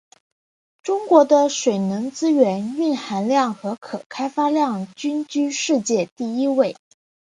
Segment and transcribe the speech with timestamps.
[0.81, 6.75] 中国的水能资源蕴藏量和可开发量均居世界第一位。